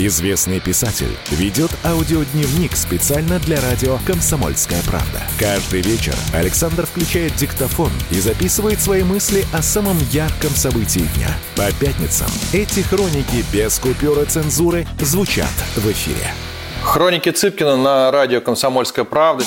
[0.00, 5.22] Известный писатель ведет аудиодневник специально для радио «Комсомольская правда».
[5.38, 11.28] Каждый вечер Александр включает диктофон и записывает свои мысли о самом ярком событии дня.
[11.54, 16.34] По пятницам эти хроники без купюры цензуры звучат в эфире.
[16.82, 19.44] Хроники Цыпкина на радио «Комсомольская правда».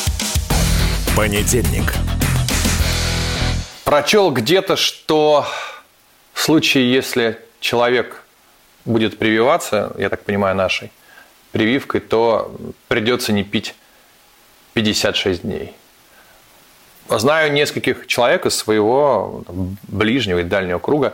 [1.14, 1.94] Понедельник.
[3.84, 5.46] Прочел где-то, что
[6.32, 8.24] в случае, если человек
[8.88, 10.92] будет прививаться, я так понимаю, нашей
[11.52, 12.56] прививкой, то
[12.88, 13.76] придется не пить
[14.74, 15.74] 56 дней.
[17.10, 19.44] Знаю нескольких человек из своего
[19.88, 21.14] ближнего и дальнего круга,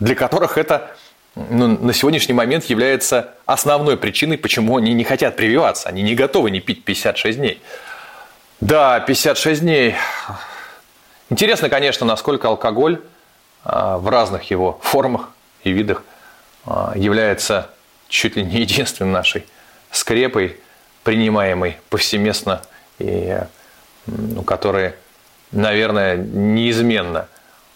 [0.00, 0.94] для которых это
[1.36, 5.88] ну, на сегодняшний момент является основной причиной, почему они не хотят прививаться.
[5.88, 7.62] Они не готовы не пить 56 дней.
[8.60, 9.96] Да, 56 дней.
[11.28, 13.00] Интересно, конечно, насколько алкоголь
[13.64, 15.30] а, в разных его формах
[15.64, 16.04] и видах
[16.94, 17.70] является
[18.08, 19.46] чуть ли не единственной нашей
[19.90, 20.58] скрепой,
[21.02, 22.62] принимаемой повсеместно
[22.98, 23.38] и
[24.06, 24.94] ну, которая,
[25.52, 27.28] наверное, неизменна.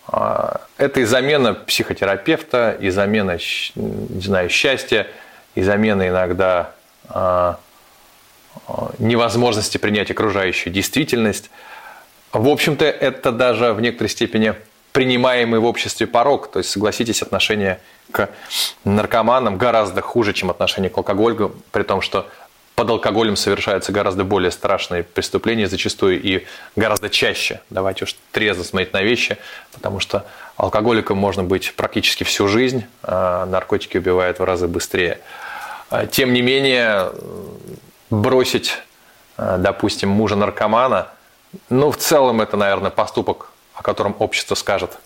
[0.06, 3.38] А, это и замена психотерапевта, и замена,
[3.74, 5.06] не знаю, счастья,
[5.54, 6.72] и замена иногда
[7.08, 7.58] а,
[8.98, 11.50] невозможности принять окружающую действительность.
[12.32, 14.54] В общем-то, это даже в некоторой степени
[14.98, 16.50] принимаемый в обществе порог.
[16.50, 17.78] То есть, согласитесь, отношение
[18.10, 18.30] к
[18.82, 22.26] наркоманам гораздо хуже, чем отношение к алкоголю, при том, что
[22.74, 27.60] под алкоголем совершаются гораздо более страшные преступления, зачастую и гораздо чаще.
[27.70, 29.38] Давайте уж трезво смотреть на вещи,
[29.72, 30.26] потому что
[30.56, 35.20] алкоголиком можно быть практически всю жизнь, а наркотики убивают в разы быстрее.
[35.90, 37.12] А, тем не менее,
[38.10, 38.72] бросить,
[39.36, 41.06] а, допустим, мужа наркомана,
[41.70, 43.47] ну, в целом это, наверное, поступок,
[43.78, 44.98] о котором общество скажет,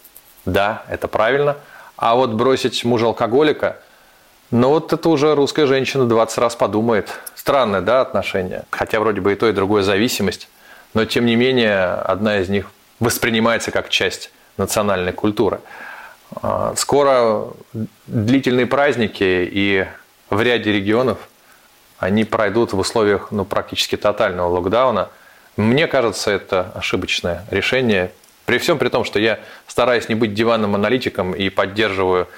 [0.44, 1.56] да, это правильно–
[2.02, 3.76] а вот бросить мужа алкоголика,
[4.50, 7.10] ну вот это уже русская женщина 20 раз подумает.
[7.36, 8.64] Странное, да, отношение.
[8.70, 10.48] Хотя вроде бы и то, и другое зависимость.
[10.94, 12.66] Но тем не менее, одна из них
[12.98, 15.60] воспринимается как часть национальной культуры.
[16.42, 17.50] А, скоро
[18.08, 19.86] длительные праздники, и
[20.28, 21.18] в ряде регионов
[22.00, 25.08] они пройдут в условиях ну, практически тотального локдауна.
[25.56, 28.10] Мне кажется, это ошибочное решение.
[28.46, 32.28] При всем при том, что я стараюсь не быть диванным аналитиком и поддерживаю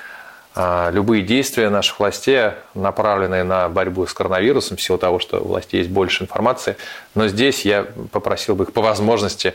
[0.54, 5.78] а, любые действия наших властей, направленные на борьбу с коронавирусом, в того, что у властей
[5.78, 6.76] есть больше информации.
[7.15, 9.54] Но здесь я попросил бы их по возможности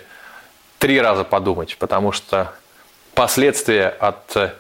[0.78, 2.52] три раза подумать, потому что
[3.14, 4.54] последствия от э,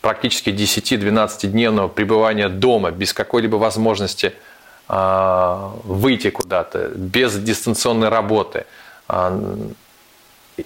[0.00, 4.34] практически 10-12-дневного пребывания дома без какой-либо возможности
[4.86, 8.66] а, выйти куда-то, без дистанционной работы,
[9.08, 9.40] а,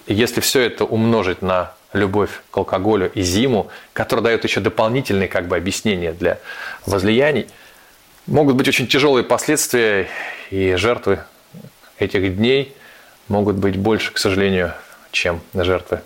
[0.07, 5.49] если все это умножить на любовь к алкоголю и зиму, которая дает еще дополнительные как
[5.49, 6.39] бы объяснения для
[6.87, 7.47] возлияний,
[8.27, 10.09] могут быть очень тяжелые последствия,
[10.51, 11.21] и жертвы
[11.99, 12.75] этих дней
[13.29, 14.73] могут быть больше, к сожалению,
[15.11, 16.01] чем жертвы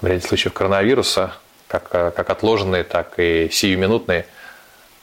[0.00, 1.34] в ряде случаев коронавируса,
[1.68, 4.26] как, как отложенные, так и сиюминутные.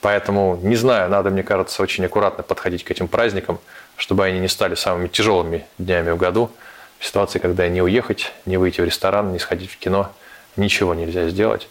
[0.02, 3.60] Поэтому, не знаю, надо, мне кажется, очень аккуратно подходить к этим праздникам,
[3.98, 6.50] чтобы они не стали самыми тяжелыми днями в году–
[7.02, 10.12] в ситуации, когда не уехать, не выйти в ресторан, не сходить в кино,
[10.56, 11.68] ничего нельзя сделать.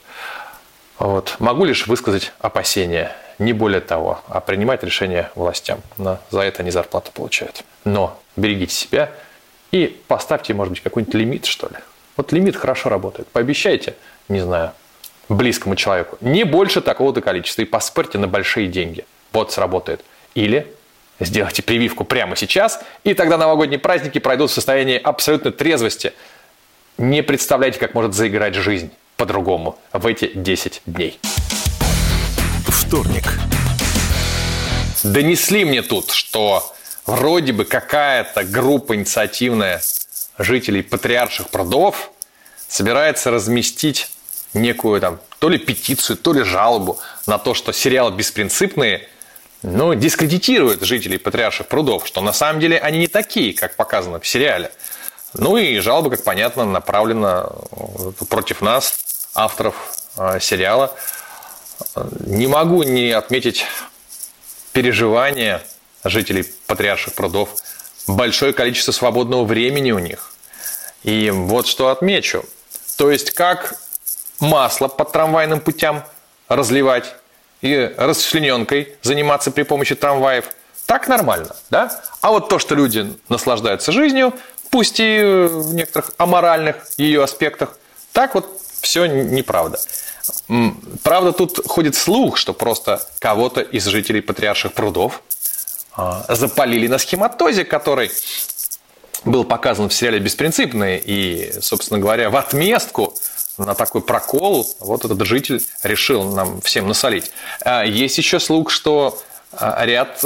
[0.99, 1.37] Вот.
[1.39, 5.83] Могу лишь высказать опасения, не более того, а принимать решения властям.
[5.99, 7.63] Но за это они зарплату получают.
[7.85, 9.13] Но берегите себя
[9.71, 11.77] и поставьте, может быть, какой-нибудь лимит, что ли.
[12.17, 13.29] Вот лимит хорошо работает.
[13.29, 13.95] Пообещайте,
[14.29, 14.73] не знаю,
[15.29, 19.07] близкому человеку, не больше такого-то количества, и поспорьте на большие деньги.
[19.33, 20.05] Вот сработает.
[20.35, 20.75] Или
[21.21, 26.15] Сделайте прививку прямо сейчас, и тогда новогодние праздники пройдут в состоянии абсолютной трезвости.
[26.97, 31.21] Не представляете, как может заиграть жизнь по-другому в эти 10 дней.
[32.67, 33.25] Вторник.
[35.03, 36.75] Донесли мне тут, что
[37.05, 39.83] вроде бы какая-то группа инициативная
[40.39, 42.13] жителей патриарших прудов
[42.67, 44.11] собирается разместить
[44.55, 49.09] некую там то ли петицию, то ли жалобу на то, что сериалы «Беспринципные»
[49.63, 54.27] ну, дискредитирует жителей патриарших прудов, что на самом деле они не такие, как показано в
[54.27, 54.73] сериале.
[55.35, 58.99] Ну и жалоба, как понятно, направлена э, против нас,
[59.35, 59.75] авторов
[60.17, 60.95] э, сериала.
[62.27, 63.67] Не могу не отметить
[64.73, 65.63] переживания
[66.05, 67.55] жителей патриарших прудов,
[68.07, 70.33] большое количество свободного времени у них.
[71.03, 72.45] И вот что отмечу.
[72.97, 73.75] То есть, как
[74.41, 76.05] масло по трамвайным путям
[76.49, 77.15] разливать
[77.63, 80.47] и расчлененкой заниматься при помощи трамваев.
[80.87, 82.03] Так нормально, да?
[82.21, 84.33] А вот то, что люди наслаждаются жизнью,
[84.71, 87.77] пусть и в некоторых аморальных ее аспектах,
[88.13, 88.49] так вот
[88.81, 89.79] все неправда.
[91.03, 95.23] Правда, тут ходит слух, что просто кого-то из жителей патриарших прудов
[95.93, 98.11] а, запалили на схематозе, который
[99.25, 101.01] был показан в сериале «Беспринципные».
[101.05, 103.15] И, собственно говоря, в отместку
[103.65, 107.31] на такой прокол вот этот житель решил нам всем насолить.
[107.65, 109.19] А, есть еще слух, что
[109.53, 110.21] а, ряд,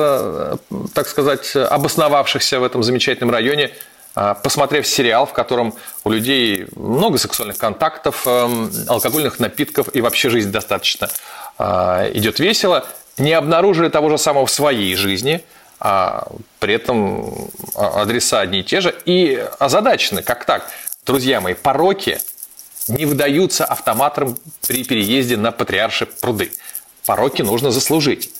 [0.95, 3.71] так сказать, обосновавшихся в этом замечательном районе
[4.45, 10.53] посмотрев сериал, в котором у людей много сексуальных контактов, эм, алкогольных напитков и вообще жизнь
[10.53, 11.11] достаточно
[11.59, 12.87] идет весело,
[13.19, 15.45] не обнаружили того же самого в своей жизни–
[15.81, 16.29] а
[16.61, 20.23] при этом адреса одни и те же, и озадачены.
[20.23, 20.71] Как так?
[21.05, 22.19] Друзья мои, пороки
[22.89, 24.37] не выдаются автоматом
[24.67, 26.53] при переезде на Патриарши пруды.
[27.07, 28.31] Пороки нужно заслужить.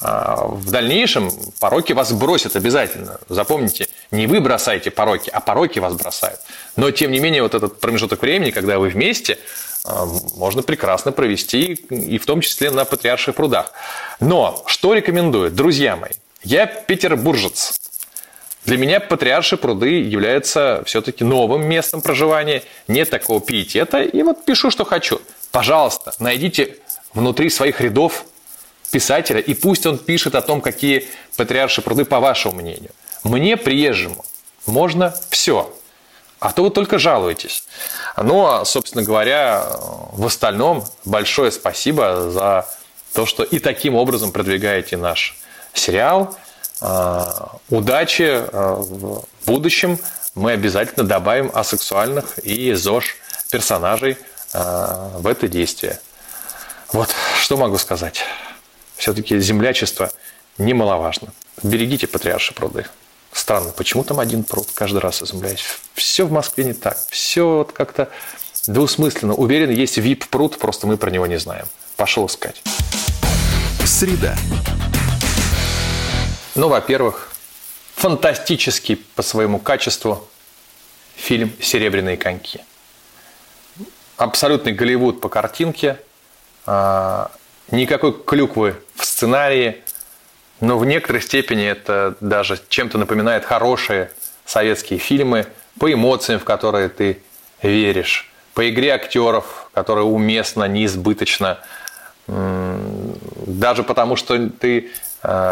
[0.00, 3.18] А в дальнейшем пороки вас бросят обязательно.
[3.28, 6.40] Запомните, не вы бросаете пороки, а пороки вас бросают.
[6.76, 9.38] Но, тем не менее, вот этот промежуток времени, когда вы вместе,
[9.84, 10.06] а,
[10.36, 13.72] можно прекрасно провести, и в том числе на Патриарших прудах.
[14.20, 16.12] Но что рекомендую, друзья мои?
[16.42, 17.80] Я петербуржец.
[18.66, 24.72] Для меня Патриарши пруды являются все-таки новым местом проживания, нет такого пиетета, и вот пишу,
[24.72, 25.22] что хочу.
[25.52, 26.76] Пожалуйста, найдите
[27.14, 28.24] внутри своих рядов
[28.90, 32.90] писателя, и пусть он пишет о том, какие Патриарши пруды, по вашему мнению.
[33.22, 34.24] Мне, приезжему,
[34.66, 35.72] можно все.
[36.40, 37.64] А то вы только жалуетесь.
[38.16, 39.64] Ну, а, собственно говоря,
[40.12, 42.68] в остальном большое спасибо за
[43.12, 45.36] то, что и таким образом продвигаете наш
[45.72, 46.36] сериал.
[46.80, 49.98] А, удачи а, в будущем.
[50.34, 53.16] Мы обязательно добавим асексуальных и ЗОЖ
[53.50, 54.18] персонажей
[54.52, 56.00] а, в это действие.
[56.92, 58.22] Вот что могу сказать.
[58.96, 60.10] Все-таки землячество
[60.58, 61.28] немаловажно.
[61.62, 62.86] Берегите патриарши пруды.
[63.32, 65.62] Странно, почему там один пруд каждый раз изумляюсь.
[65.94, 66.98] Все в Москве не так.
[67.10, 68.08] Все вот как-то
[68.66, 69.34] двусмысленно.
[69.34, 71.66] Уверен, есть VIP-пруд, просто мы про него не знаем.
[71.96, 72.62] Пошел искать.
[73.84, 74.36] Среда.
[76.56, 77.28] Ну, во-первых,
[77.96, 80.26] фантастический по своему качеству
[81.14, 82.60] фильм «Серебряные коньки».
[84.16, 86.00] Абсолютный Голливуд по картинке,
[86.64, 87.30] а,
[87.70, 89.82] никакой клюквы в сценарии,
[90.62, 94.10] но в некоторой степени это даже чем-то напоминает хорошие
[94.46, 95.46] советские фильмы
[95.78, 97.20] по эмоциям, в которые ты
[97.60, 101.58] веришь, по игре актеров, которая уместна, неизбыточна,
[102.26, 104.90] даже потому, что ты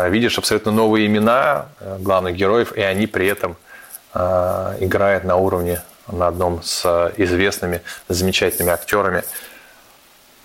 [0.08, 3.56] видишь абсолютно новые имена э, главных героев, и они при этом
[4.14, 9.24] э, играют на уровне на одном с известными, замечательными актерами.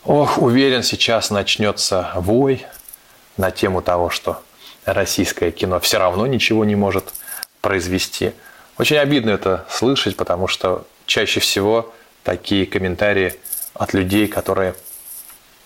[0.05, 2.65] Ох, уверен, сейчас начнется вой
[3.37, 4.41] на тему того, что
[4.85, 7.13] российское кино все равно ничего не может
[7.61, 8.33] произвести.
[8.77, 11.93] Очень обидно это слышать, потому что чаще всего
[12.23, 13.35] такие комментарии
[13.73, 14.75] от людей, которые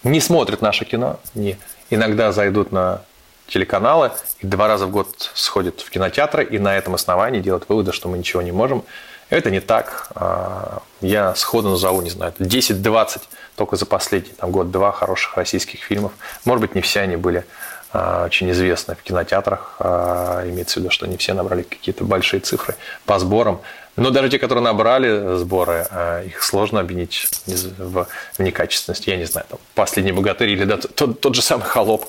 [0.04, 1.58] не смотрят наше кино, не
[1.90, 3.04] иногда зайдут на
[3.48, 7.92] телеканалы и два раза в год сходят в кинотеатры и на этом основании делают выводы,
[7.92, 8.84] что мы ничего не можем.
[9.30, 10.10] Это не так.
[10.16, 13.22] А, я сходу назову, не знаю, 10-20
[13.56, 16.12] только за последний там, год-два хороших российских фильмов.
[16.46, 17.46] Может быть, не все они были
[17.92, 19.76] а, очень известны в кинотеатрах.
[19.80, 22.76] А, имеется в виду, что не все набрали какие-то большие цифры
[23.06, 23.62] по сборам.
[23.96, 28.08] Но даже те, которые набрали сборы, э, их сложно обвинить в,
[28.40, 29.12] некачественности.
[29.12, 32.06] Я не знаю, там, «Последний богатырь» или да, тот, тот же самый «Холоп».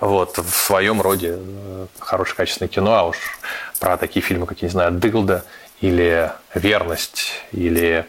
[0.00, 3.16] Вот, в своем роде э, хорошее качественное кино, а уж
[3.80, 5.44] про такие фильмы, как, я не знаю, «Дылда»
[5.80, 8.06] или «Верность», или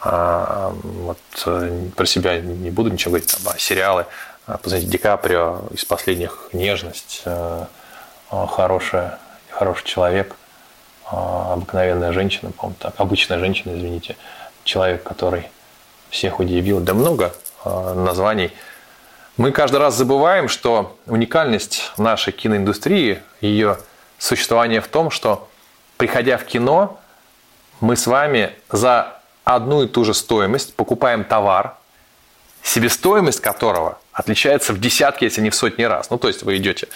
[0.00, 1.18] а, вот,
[1.96, 4.04] про себя не буду ничего говорить, там, а сериалы,
[4.44, 7.22] позвоните, Ди Каприо из последних «Нежность»,
[8.28, 9.18] хорошая,
[9.50, 10.34] хороший человек–
[11.10, 14.16] обыкновенная женщина, по-моему, так, обычная женщина, извините,
[14.64, 15.48] человек, который
[16.10, 17.34] всех удивил, да много
[17.64, 18.52] а, названий.
[19.36, 23.78] Мы каждый раз забываем, что уникальность нашей киноиндустрии, ее
[24.18, 25.48] существование в том, что
[25.96, 27.00] приходя в кино,
[27.80, 31.76] мы с вами за одну и ту же стоимость покупаем товар,
[32.62, 36.10] себестоимость которого отличается в десятки, если не в сотни раз.
[36.10, 36.88] Ну, то есть вы идете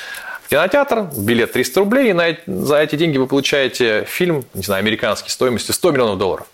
[0.48, 5.30] кинотеатр, билет 300 рублей, и на, за эти деньги вы получаете фильм, не знаю, американский,
[5.30, 6.46] стоимостью 100 миллионов долларов.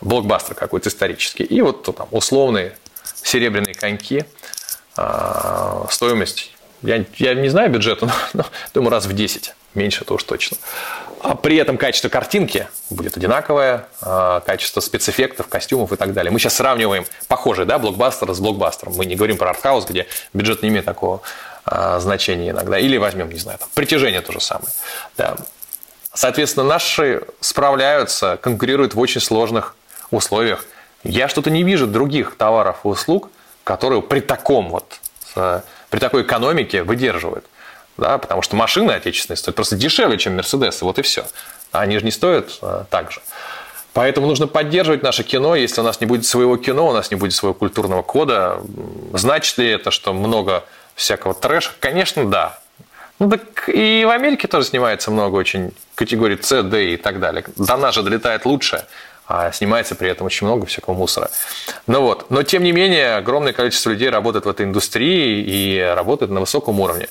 [0.00, 1.44] Блокбастер какой-то исторический.
[1.44, 2.76] И вот там условные
[3.22, 4.24] серебряные коньки,
[4.96, 10.14] а, стоимость, я, я не знаю бюджета, но, но думаю, раз в 10, меньше это
[10.14, 10.56] уж точно.
[11.20, 16.30] а при этом качество картинки будет одинаковое, а, качество спецэффектов, костюмов и так далее.
[16.30, 18.94] Мы сейчас сравниваем похожие, да, блокбастер с блокбастером.
[18.94, 21.20] Мы не говорим про артхаус, где бюджет не имеет такого
[21.70, 22.78] а, значения иногда.
[22.78, 24.70] Или возьмем, не знаю, там, притяжение то же самое.
[25.16, 25.36] Да.
[26.14, 29.76] Соответственно, наши справляются, конкурируют в очень сложных
[30.10, 30.64] условиях.
[31.04, 33.30] Я что-то не вижу других товаров и услуг,
[33.62, 34.98] которые при таком вот,
[35.34, 37.44] при такой экономике выдерживают
[37.98, 41.26] да, потому что машины отечественные стоят просто дешевле, чем Мерседесы, вот и все.
[41.72, 43.20] Они же не стоят а, так же.
[43.92, 45.56] Поэтому нужно поддерживать наше кино.
[45.56, 48.60] Если у нас не будет своего кино, у нас не будет своего культурного кода,
[49.12, 50.64] значит ли это, что много
[50.98, 51.70] всякого трэша?
[51.80, 52.58] Конечно, да.
[53.18, 57.44] Ну так и в Америке тоже снимается много очень категорий С, Д и так далее.
[57.56, 58.84] До нас же долетает лучше,
[59.26, 61.30] а снимается при этом очень много всякого мусора.
[61.86, 62.30] Ну вот.
[62.30, 66.80] Но тем не менее, огромное количество людей работает в этой индустрии и работает на высоком
[66.80, 67.08] уровне.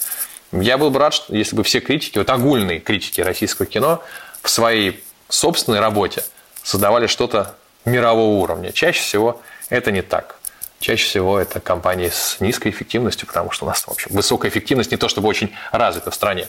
[0.51, 4.01] Я был бы рад, если бы все критики, вот огульные критики российского кино
[4.41, 6.23] в своей собственной работе
[6.63, 8.71] создавали что-то мирового уровня.
[8.71, 10.36] Чаще всего это не так.
[10.79, 14.91] Чаще всего это компании с низкой эффективностью, потому что у нас, в общем, высокая эффективность
[14.91, 16.47] не то чтобы очень развита в стране.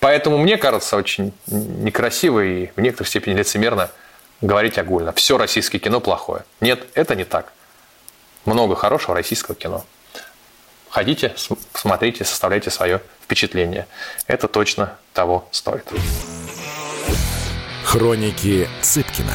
[0.00, 3.90] Поэтому мне кажется очень некрасиво и в некоторой степени лицемерно
[4.40, 5.12] говорить огульно.
[5.12, 6.44] Все российское кино плохое.
[6.60, 7.52] Нет, это не так.
[8.44, 9.84] Много хорошего российского кино.
[10.88, 11.34] Ходите,
[11.74, 13.86] смотрите, составляйте свое впечатление.
[14.26, 15.84] Это точно того стоит.
[17.84, 19.34] Хроники Цыпкина.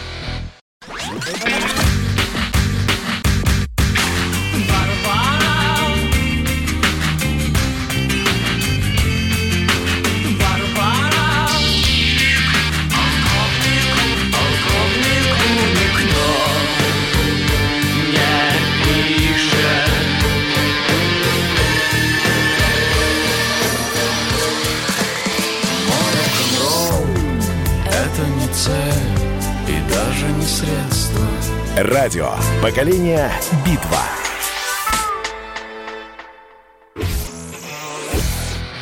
[32.61, 33.31] Поколение.
[33.65, 33.97] Битва.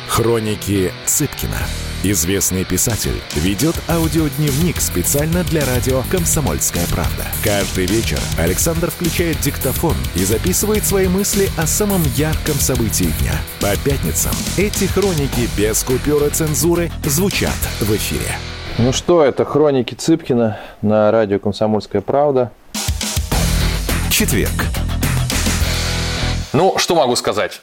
[0.06, 1.56] Хроники Цыпкина.
[2.04, 7.24] Известный писатель ведет аудиодневник специально для радио «Комсомольская правда».
[7.42, 13.32] Каждый вечер Александр включает диктофон и записывает свои мысли о самом ярком событии дня.
[13.62, 18.36] По пятницам эти хроники без купюра цензуры звучат в эфире.
[18.76, 22.52] Ну что, это хроники Цыпкина на радио «Комсомольская правда»
[24.20, 24.52] четверг.
[26.52, 27.62] Ну, что могу сказать?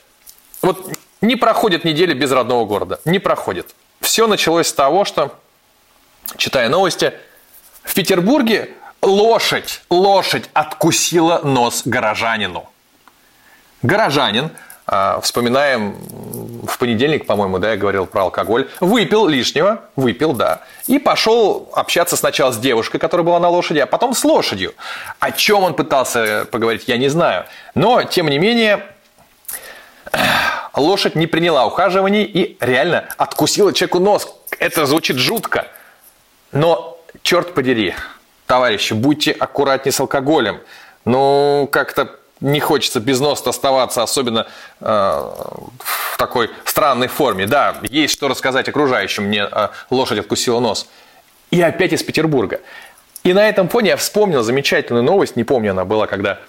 [0.63, 2.99] Вот не проходит неделя без родного города.
[3.05, 3.75] Не проходит.
[4.01, 5.37] Все началось с того, что,
[6.35, 7.13] читая новости,
[7.83, 8.71] в Петербурге
[9.03, 12.67] лошадь, лошадь откусила нос горожанину.
[13.83, 14.49] Горожанин–
[15.21, 15.97] вспоминаем
[16.65, 18.69] в понедельник, по-моему, да, я говорил про алкоголь.
[18.79, 20.61] Выпил лишнего, выпил, да.
[20.87, 24.73] И пошел общаться сначала с девушкой, которая была на лошади, а потом с лошадью.
[25.19, 27.45] О чем он пытался поговорить, я не знаю.
[27.75, 28.85] Но, тем не менее,
[30.73, 34.33] лошадь не приняла ухаживаний и реально откусила человеку нос.
[34.59, 35.67] Это звучит жутко.
[36.53, 37.93] Но, черт подери,
[38.45, 40.61] товарищи, будьте аккуратнее с алкоголем.
[41.03, 44.47] Ну, как-то не хочется без носа оставаться, особенно
[44.79, 47.47] э, в такой странной форме.
[47.47, 49.25] Да, есть что рассказать окружающим.
[49.25, 50.87] Мне э, лошадь откусила нос.
[51.51, 52.59] И опять из Петербурга.
[53.23, 55.35] И на этом фоне я вспомнил замечательную новость.
[55.35, 56.39] Не помню, она была, когда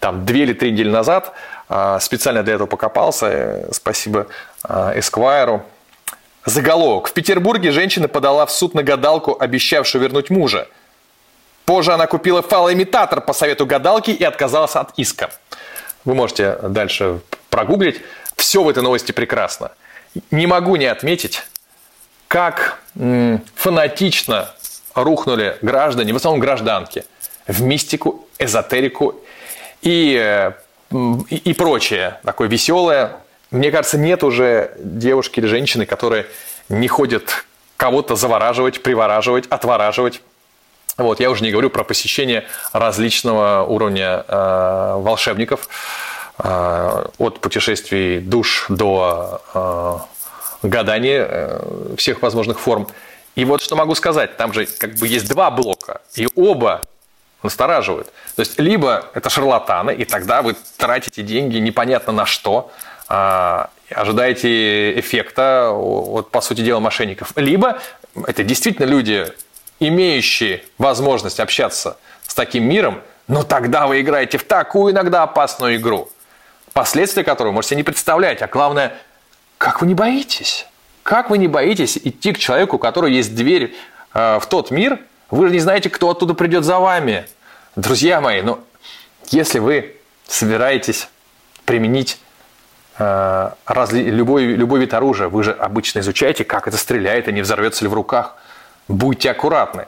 [0.00, 1.32] там две или три недели назад.
[1.68, 3.26] Э, специально для этого покопался.
[3.26, 4.28] Э, спасибо
[4.68, 5.62] э, Эсквайру.
[6.44, 7.08] Заголовок.
[7.08, 10.68] В Петербурге женщина подала в суд на гадалку, обещавшую вернуть мужа.
[11.68, 15.28] Позже она купила фалоимитатор по совету гадалки и отказалась от иска.
[16.06, 17.20] Вы можете дальше
[17.50, 18.00] прогуглить.
[18.36, 19.72] Все в этой новости прекрасно.
[20.30, 21.42] Не могу не отметить,
[22.26, 24.48] как фанатично
[24.94, 27.04] рухнули граждане, в основном гражданки,
[27.46, 29.20] в мистику, эзотерику
[29.82, 30.50] и,
[30.90, 33.16] и прочее, такое веселое.
[33.50, 36.24] Мне кажется, нет уже девушки или женщины, которые
[36.70, 37.44] не ходят
[37.76, 40.22] кого-то завораживать, привораживать, отвораживать.
[40.98, 45.68] Вот, я уже не говорю про посещение различного уровня э, волшебников,
[46.38, 52.88] э, от путешествий душ до э, гадания э, всех возможных форм.
[53.36, 56.82] И вот что могу сказать, там же как бы есть два блока, и оба
[57.44, 58.08] настораживают.
[58.34, 62.72] То есть, либо это шарлатаны, и тогда вы тратите деньги непонятно на что,
[63.08, 67.32] э, ожидаете эффекта от, по сути дела, мошенников.
[67.36, 67.78] Либо
[68.26, 69.32] это действительно люди,
[69.80, 76.10] имеющие возможность общаться с таким миром, но тогда вы играете в такую иногда опасную игру,
[76.72, 78.42] последствия которой можете не представлять.
[78.42, 78.94] А главное,
[79.58, 80.66] как вы не боитесь?
[81.02, 83.74] Как вы не боитесь идти к человеку, у которого есть дверь
[84.14, 84.98] э, в тот мир?
[85.30, 87.26] Вы же не знаете, кто оттуда придет за вами.
[87.76, 88.60] Друзья мои, ну,
[89.28, 91.08] если вы собираетесь
[91.64, 92.18] применить
[92.98, 97.42] э, разли, любой, любой вид оружия, вы же обычно изучаете, как это стреляет и не
[97.42, 98.36] взорвется ли в руках.
[98.88, 99.86] Будьте аккуратны.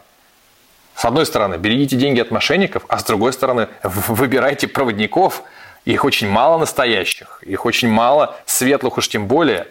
[0.95, 5.43] С одной стороны, берегите деньги от мошенников, а с другой стороны, выбирайте проводников.
[5.87, 9.67] Их очень мало настоящих, их очень мало светлых уж тем более.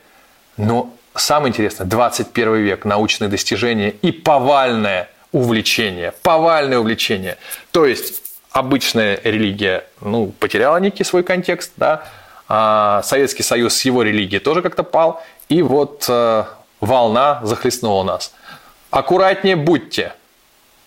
[0.57, 6.13] Но самое интересное, 21 век, научные достижения и повальное увлечение.
[6.23, 7.37] Повальное увлечение.
[7.71, 12.05] То есть обычная религия ну, потеряла некий свой контекст, да,
[12.47, 16.45] а Советский Союз с его религией тоже как-то пал, и вот э,
[16.81, 18.33] волна захлестнула нас.
[18.89, 20.13] Аккуратнее будьте.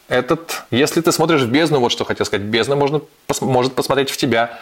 [0.09, 4.11] Этот, если ты смотришь в бездну, вот что хотел сказать, бездна можно, пос, может посмотреть
[4.11, 4.59] в тебя.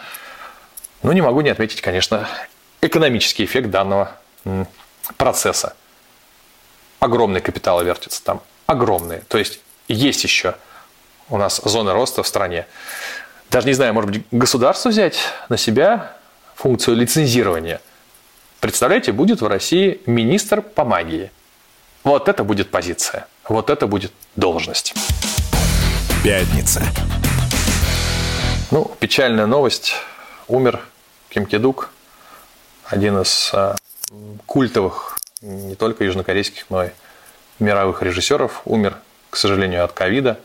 [1.03, 2.27] Ну, не могу не отметить, конечно,
[2.81, 4.15] экономический эффект данного
[5.17, 5.75] процесса.
[6.99, 9.21] Огромные капиталы вертятся там, огромные.
[9.27, 10.55] То есть есть еще
[11.29, 12.67] у нас зоны роста в стране.
[13.49, 15.17] Даже не знаю, может быть, государство взять
[15.49, 16.15] на себя
[16.55, 17.81] функцию лицензирования.
[18.59, 21.31] Представляете, будет в России министр по магии.
[22.03, 23.27] Вот это будет позиция.
[23.51, 24.93] Вот это будет должность.
[26.23, 26.83] Пятница.
[28.71, 29.95] Ну, печальная новость.
[30.47, 30.79] Умер
[31.27, 31.89] Ким Кедук,
[32.85, 33.75] один из а,
[34.45, 36.89] культовых не только южнокорейских, но и
[37.59, 38.61] мировых режиссеров.
[38.63, 38.95] Умер,
[39.29, 40.39] к сожалению, от ковида.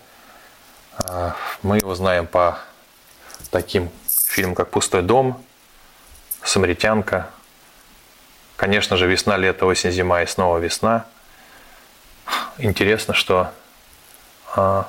[0.99, 2.59] А, мы его знаем по
[3.53, 5.41] таким фильмам, как «Пустой дом»,
[6.43, 7.31] «Самаритянка»,
[8.57, 11.07] конечно же, «Весна, лето, осень, зима» и снова «Весна».
[12.59, 13.53] Интересно, что
[14.55, 14.89] а,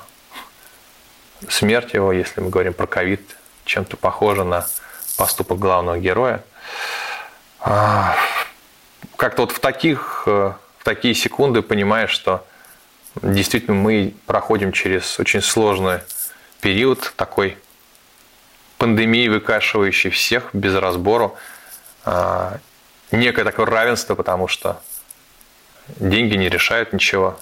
[1.48, 4.66] смерть его, если мы говорим про ковид, чем-то похожа на
[5.16, 6.42] поступок главного героя.
[7.60, 8.16] А,
[9.16, 12.46] как-то вот в таких, э, в такие секунды понимаешь, что
[13.20, 16.00] действительно мы проходим через очень сложный
[16.60, 17.58] период такой
[18.78, 21.36] пандемии, выкашивающей всех без разбору.
[22.04, 22.58] А,
[23.10, 24.80] некое такое равенство, потому что
[25.96, 27.38] деньги не решают ничего.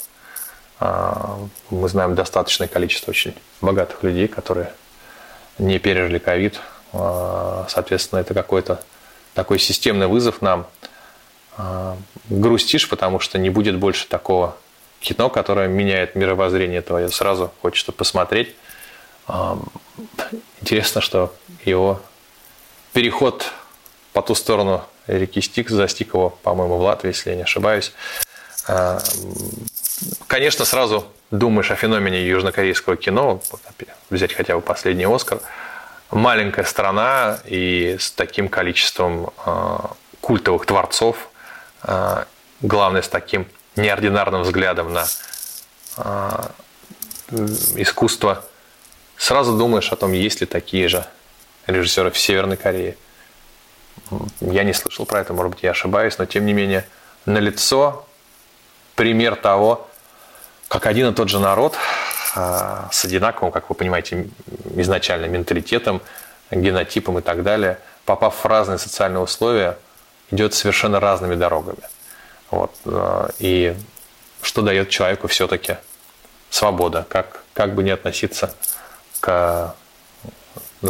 [0.79, 1.39] А,
[1.71, 4.73] мы знаем достаточное количество очень богатых людей, которые
[5.59, 6.61] не пережили ковид.
[6.93, 8.81] А, соответственно, это какой-то
[9.35, 10.67] такой системный вызов нам.
[12.29, 14.57] Грустишь, потому что не будет больше такого
[15.01, 17.09] кино, которое меняет мировоззрение твое.
[17.09, 18.55] Сразу хочется посмотреть.
[20.61, 22.03] Интересно, что его
[22.93, 23.47] переход
[24.13, 27.93] по ту сторону реки Стикс застиг его, по-моему, в Латвии, если я не ошибаюсь.
[30.27, 33.41] Конечно, сразу думаешь о феномене южнокорейского кино,
[34.11, 35.41] взять хотя бы последний Оскар.
[36.11, 41.31] Маленькая страна и с таким количеством а, культовых творцов,
[41.83, 42.27] а,
[42.61, 45.07] главное, с таким неординарным взглядом на
[45.97, 46.53] а,
[47.75, 48.45] искусство,
[49.17, 51.05] сразу думаешь о том, есть ли такие же
[51.67, 52.97] режиссеры в Северной Корее.
[54.41, 56.87] Я не слышал про это, может быть, я ошибаюсь, но тем не менее,
[57.25, 58.06] налицо
[58.97, 59.89] пример того,
[60.69, 61.77] как один и тот же народ
[62.35, 64.29] а, с одинаковым, как вы понимаете,
[64.75, 66.03] изначально менталитетом,
[66.51, 69.79] генотипом и так далее, попав в разные социальные условия,
[70.31, 71.83] идет совершенно разными дорогами.
[72.51, 72.73] Вот.
[72.85, 73.77] Э, и
[74.43, 75.77] что дает человеку все-таки
[76.51, 78.55] свобода, как, как бы не относиться
[79.21, 79.75] к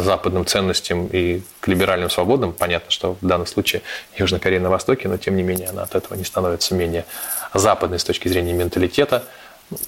[0.03, 2.53] западным ценностям и к либеральным свободам.
[2.53, 3.81] Понятно, что в данном случае
[4.17, 7.05] Южная Корея на Востоке, но тем не менее она от этого не становится менее
[7.53, 9.23] западной с точки зрения менталитета,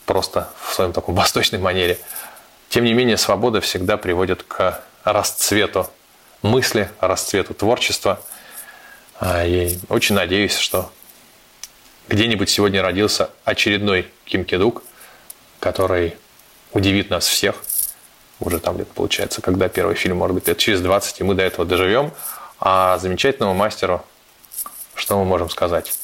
[0.06, 1.98] просто в своем таком восточной манере.
[2.69, 5.89] Тем не менее, свобода всегда приводит к расцвету
[6.41, 8.22] мысли, расцвету творчества.
[9.19, 10.91] А, и очень надеюсь, что
[12.08, 14.84] где-нибудь сегодня родился очередной Ким Кедук,
[15.60, 16.15] который
[16.74, 17.56] удивит нас всех.
[18.39, 21.43] Уже там где-то получается, когда первый фильм, может быть, лет через 20, и мы до
[21.43, 22.12] этого доживем.
[22.60, 24.04] А замечательному мастеру,
[24.95, 25.97] что мы можем сказать?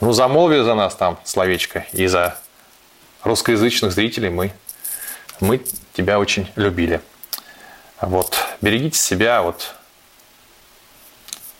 [0.00, 2.36] Ну, замолви за нас там словечко, и за
[3.22, 4.52] русскоязычных зрителей мы,
[5.40, 7.00] мы тебя очень любили.
[8.00, 8.36] Вот.
[8.60, 9.74] Берегите себя от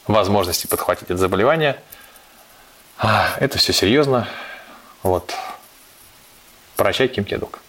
[0.06, 1.80] возможности подхватить это заболевание–
[3.02, 4.28] а, это все серьезно.
[5.02, 5.34] Вот.
[6.76, 7.60] Прощай, Ким Кедук.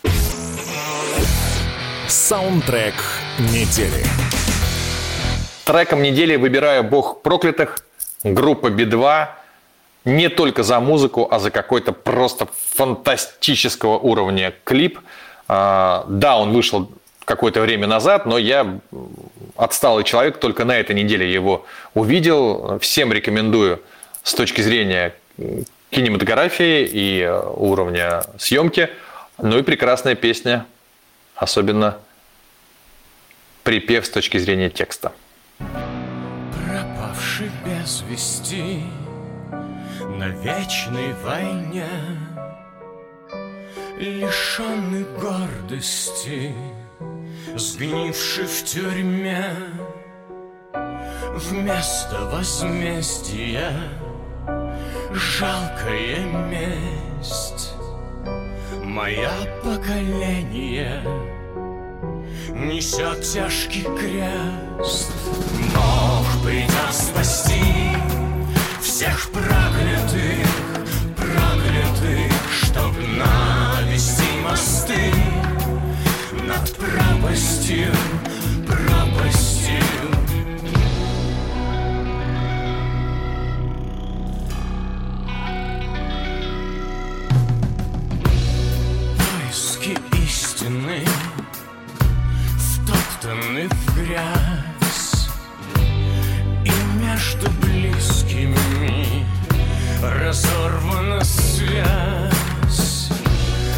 [2.11, 2.93] Саундтрек
[3.39, 4.03] недели.
[5.63, 7.85] Треком недели выбираю «Бог проклятых»
[8.25, 9.27] группа Би-2
[10.03, 14.99] не только за музыку, а за какой-то просто фантастического уровня клип.
[15.47, 16.91] А, да, он вышел
[17.23, 18.81] какое-то время назад, но я
[19.55, 22.77] отсталый человек, только на этой неделе его увидел.
[22.79, 23.81] Всем рекомендую
[24.23, 25.15] с точки зрения
[25.91, 28.89] кинематографии и уровня съемки.
[29.37, 30.65] Ну и прекрасная песня,
[31.41, 31.97] особенно
[33.63, 35.11] припев с точки зрения текста.
[35.57, 38.83] Пропавший без вести
[40.01, 41.89] на вечной войне,
[43.97, 46.53] лишенный гордости,
[47.55, 49.55] сгнивший в тюрьме,
[51.33, 53.73] вместо возмездия
[55.11, 57.10] жалкая месть.
[58.91, 59.29] Мое
[59.63, 61.01] поколение
[62.53, 65.13] несет тяжкий крест.
[65.73, 67.95] Бог придет спасти
[68.81, 70.45] всех проклятых,
[71.15, 75.13] проклятых, чтоб навести мосты
[76.45, 77.93] над пропастью,
[78.67, 79.50] пропастью.
[94.11, 95.29] Грязь
[96.65, 96.71] И
[97.01, 99.25] между близкими
[100.01, 103.09] разорвана связь.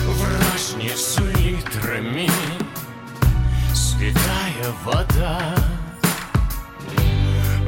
[0.05, 2.29] В розницу литрами
[3.73, 5.55] святая вода.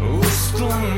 [0.02, 0.98] Устлан